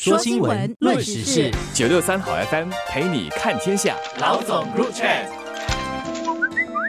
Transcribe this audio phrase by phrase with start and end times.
[0.00, 3.96] 说新闻，论时事，九六三好 FM 陪你看天下。
[4.20, 5.04] 老总入场。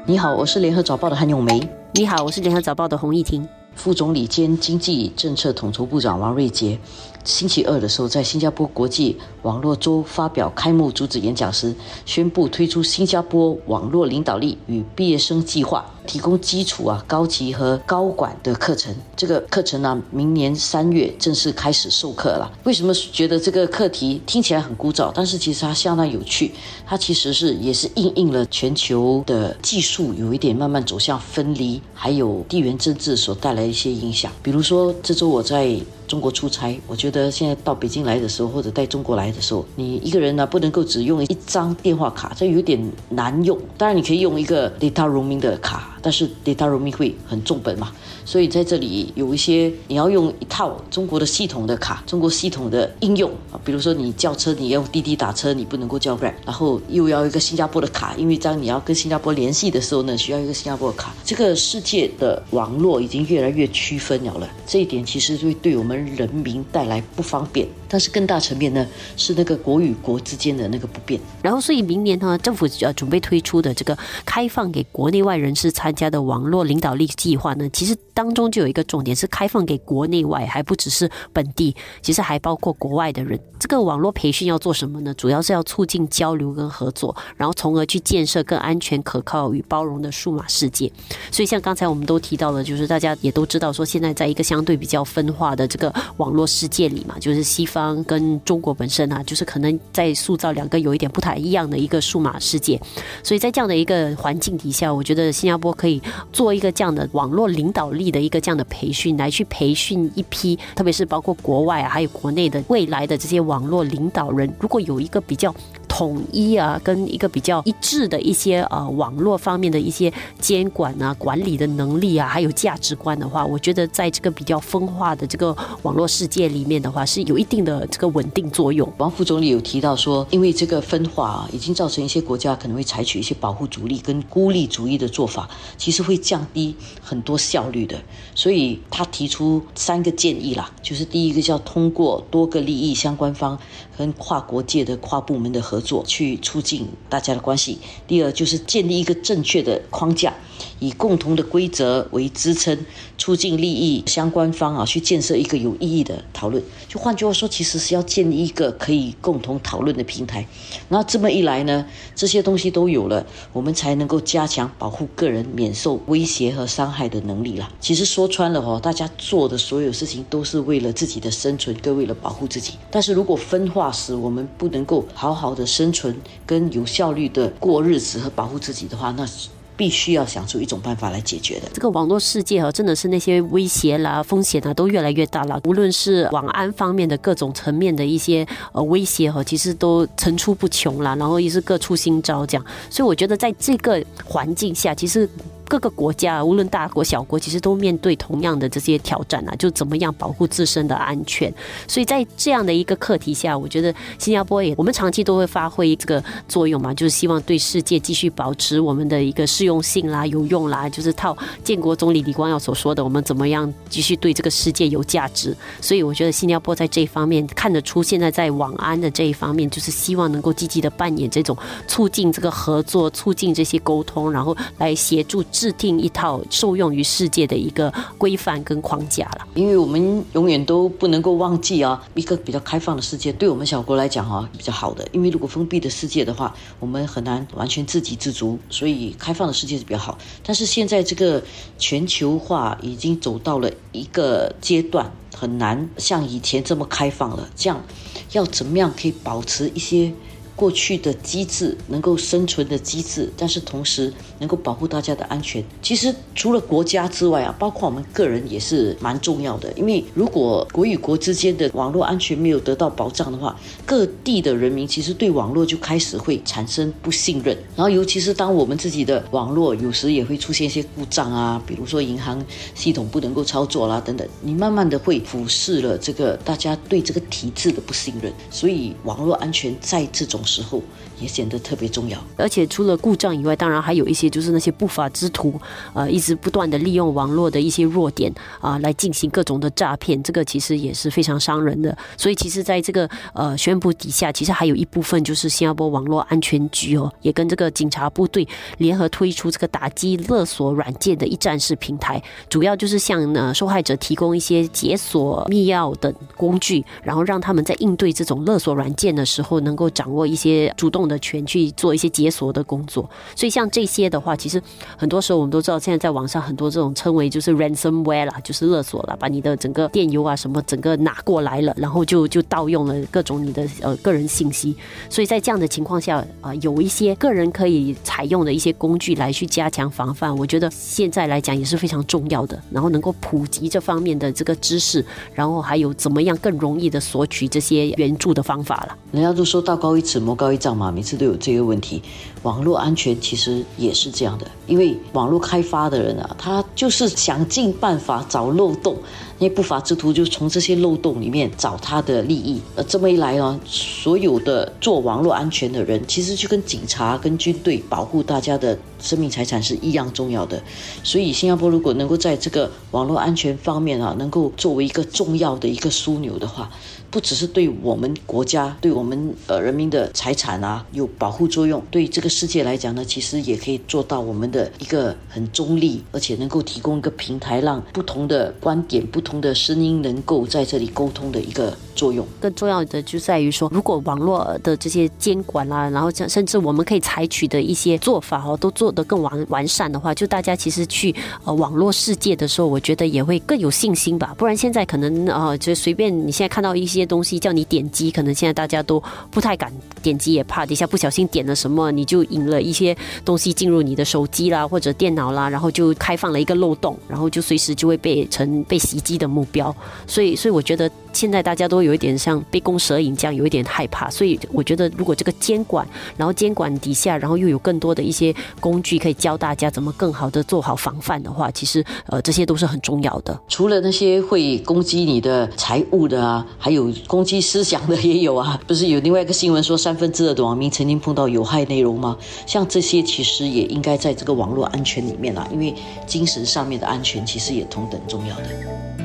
[0.05, 1.59] 你好，我是联合早报的韩永梅。
[1.95, 3.50] 你好，我是联合早报的洪艺婷。
[3.80, 6.78] 副总理兼经济政策统筹部长王瑞杰，
[7.24, 11.73] 星期二的时候在新加坡国际网络周发表开幕主旨演讲时，
[12.05, 15.89] 宣布推出新加坡网络领导力与毕业生计划。
[16.07, 18.91] 提供基础啊、高级和高管的课程。
[19.16, 22.52] 这个课程呢，明年三月正式开始授课了。
[22.64, 25.11] 为什么觉得这个课题听起来很枯燥？
[25.14, 26.52] 但是其实它相当有趣。
[26.84, 34.32] 它其实是也是应应了全球的技术有一点慢慢走向分离，还有地缘政治所带来一些影响。
[34.41, 35.80] 比如说这周我在。
[36.09, 43.55] 中国出差，我觉得现在到北京来的时候，或者在中国来的时候，你一个人呢不能够只用一张电话卡，这有点难用。
[43.77, 47.91] 当然你可以用一个 data roaming 的卡，但是 data roaming 会很重本嘛。
[48.26, 61.14] 所以在这里有一些你要用一套中国的系统的卡，中国系统的应用啊，比如说你叫车，你要用滴滴打车，你不能够叫 Grab，然后又要一个新加坡的卡，因为当你要跟新加坡联系的时候呢，需要一个新加坡的卡。
[61.23, 67.78] 这个世界的网络已经越来越区分了了，这一点其实会对我们人民带来不方便。
[67.90, 68.88] 但是更大层面呢，
[69.18, 71.20] 是那个国与国之间的那个不便。
[71.42, 77.98] 然后，所以明年呢，政府呃准备推出的这个开放给国内外人士参加的网络领导力计划呢，其实。
[78.12, 83.40] 当中就有一个重点是开放给国内外，还不只是本地，其实还包括国外的人。
[83.58, 85.14] 这个网络培训要做什么呢？
[85.14, 90.92] 主要是要促进交流跟合作，然后从而去建设更安全、可靠与包容的数码世界。
[91.32, 102.77] 所以像刚才我们都提到了，就是大家也都知道说，现在在一个相对比较分化的这个网络世界里嘛，就是西方跟中国本身啊，就是可能在塑造两个有一点不太一样的一个数码世界。
[103.23, 106.02] 所以在这样的一个环境底下，我觉得新加坡可以
[106.33, 108.09] 做一个这样的网络领导力。
[108.09, 115.53] 的一个这样的培训，来去培训一批，特别是包括国外啊，还有国内的未来的这些网络领导人，如果有一个比较。
[116.00, 128.90] 统一啊，跟一个比较一致的一些呃网络方面的一些监管啊、管理的能力啊，还有价值观的话，我觉得在这个比较分化的这个网络世界里面的话，是有一定的这个稳定作用。
[128.98, 138.02] 王副总理有提到说，因为这个分化啊，已经造成一些国家可能会采取一些保护主义跟孤立主义的做法，其实会降低很多效率的。
[138.34, 143.60] 所以他提出三个建议啦，就是第一个叫通过多个利益相关方
[144.00, 145.90] 跟跨国界的跨部门的合作。
[146.08, 147.78] 去促进大家的关系。
[148.08, 150.34] 第二就是建立一个正确的框架，
[150.80, 152.78] 以共同的规则为支撑，
[153.18, 156.64] 促进利益相关方啊去建设一个有意义的讨论。
[156.88, 160.48] 就换句话说，其实是要建立一个可以共同讨论的平台。
[160.88, 161.86] 那这么一来呢，
[162.16, 167.70] 这些东西都有了，我们才能够加强保护个人免受威胁和伤害的能力了。
[167.80, 172.74] 其实说穿了哦，大家做的所有事情都是为了自己的生存，跟为了保护自己。
[172.92, 175.66] 但是如果分化使，我们不能够好好的。
[175.66, 181.70] 生存跟有效率的过日子和保护自己的话，那是必须要想出一种办法来解决的。
[181.74, 185.62] 这个网络世界哈，真的是那些威胁啦、风险啊，都越来越大了。
[185.66, 191.16] 无论是网安方面的各种层面的一些呃威胁哈，其实都层出不穷了。
[191.16, 192.66] 然后也是各出新招这样。
[192.90, 195.30] 所以我觉得在这个环境下，其实。
[195.69, 201.53] 各个国家，无论大国小国，其实都面对同样的这些挑战啊，就怎么样保护自身的安全。
[201.88, 215.56] 所以在这样的一个课题下，我觉得新加坡也，我们长期都会发挥这个作用嘛，就是希望对世界继续保持我们的一个适用性啦、有用啦，就是套建国总理李光耀所说的，我们怎么样继续对这个世界有价值。
[215.80, 221.56] 所以我觉得新加坡在这一方面看得出，现在在网安的这一方面，就是希望能够积极的扮演这种
[221.88, 225.44] 促进这个合作、促进这些沟通，然后来协助。
[225.59, 240.18] 制定一套受用于世界的一个规范跟框架了，因为我们永远都不能够忘记啊，一个比较开放的世界对我们小国来讲哈比较好的，因为如果封闭的世界的话，我们很难完全自给自足，所以开放的世界是比较好。
[240.46, 241.44] 但是现在这个
[241.78, 247.50] 全球化已经走到了一个阶段，很难像以前这么开放了。
[247.53, 247.84] 这样
[248.31, 250.13] 要怎么样可以保持一些？
[250.60, 255.64] 过去的机制能够生存的机制，但是同时能够保护大家的安全。
[255.82, 259.72] 其实除了国家之外啊，包括我们个人也是蛮重要的。
[259.78, 267.58] 因为如果国与国之间的网络安全没有得到保障的话，各地的人民其实对网络就开始会产生不信任。
[267.78, 272.44] 然后尤其是当我们自己的网络有时也会出现一些故障啊，比如说银行
[272.76, 278.34] 系统不能够操作啦等等，你慢慢的会俯视了这个大家对这个体制的不信任。
[278.52, 280.81] 所以网络安全在这种时候，
[281.19, 282.18] 也显得特别重要。
[282.38, 285.60] 而且除了故障以外，当然还有一些就是那些不法之徒，
[285.94, 291.98] 呃，一直不断的利用网络的一些弱点啊，来进行各种的诈骗，这个其实也是非常伤人的。
[292.18, 313.10] 所以其实在这个呃宣布底下，其实还有一部分就是新加坡网络安全局哦，也跟这个警察部队联合推出这个打击勒索软件的一站式平台，主要就是向呃受害者提供一些解锁密钥等工具，然后让他们在应对这种勒索软件的时候，能够掌握一些主动的权去做一些解锁的工作。
[313.36, 314.62] 所以像这些的话，其实
[314.96, 324.76] 很多时候我们都知道，现在在网上很多这种称为就是 ransomware 啦，就是勒索了，把你的整个电邮啊什么整个拿过来了，然后就就盗用了各种你的呃个人信息。
[325.10, 332.62] 所以在这样的情况下，啊，有一些个人可以采用的一些工具来去加强防范，我觉得现在来讲也是非常重要的。
[332.70, 335.04] 然后能够普及这方面的这个知识，
[335.34, 338.98] 然后还有怎么样更容易的索取这些援助的方法了。
[339.12, 342.04] 人家都说道高一尺，魔高一丈嘛，每次都有这个问题。
[342.44, 348.97] 网络安全其实也是这样的，因为网络开发的人啊，他就是想尽办法找漏洞。
[349.41, 360.62] 那些不法之徒就从这些漏洞里面找他的利益，呃，这么一来啊，所有的做网络安全的人，其实就跟警察、跟军队保护大家的生命财产是一样重要的。
[361.06, 366.69] 所以，新加坡如果能够在这个网络安全方面啊，能够作为一个重要的一个枢纽的话，
[367.09, 382.25] 不只是对我们国家、对我们呃人民的财产啊有保护作用，对这个世界来讲呢，其实也可以做到我们的一个很中立，而且能够提供一个平台，让不同的观点、不同的声音能够在这里沟通的一个作用。
[382.40, 391.13] 更重要的就在于说，如果网络的这些监管啦，然后甚至我们可以采取的一些做法哦，都做得更完完善的话，就大家其实去
[391.44, 394.34] 呃网络世界的时候，我觉得也会更有信心吧。
[394.38, 399.69] 不然现在可能啊，就随便你现在看到一些东西叫你点击，可能现在大家都不太敢
[400.01, 409.75] 点击，也怕底下不小心点了什么，你就引了一些东西进入你的手机啦或者电脑啦，然后就开放了一个漏洞，然后就随时就会被成被袭击的目标。
[410.07, 414.10] 所以，所以我觉得现在大家都有一点像杯弓蛇影这样，有一点害怕。
[414.10, 423.40] 所以，我觉得如果这个监管，然后监管底下，然后又有更多的一些工具可以教大家怎么更好的做好防范的话，其实呃这些都是很重要的。
[423.48, 428.60] 除了那些会攻击你的财物的啊，还有攻击思想的也有啊。
[428.68, 432.18] 不是有另外一个新闻说三分之二的网民曾经碰到有害内容吗？
[432.46, 435.74] 像这些其实也应该在这个网络安全里面啊，因为
[436.06, 438.99] 精神上面的安全其实也同等重要的。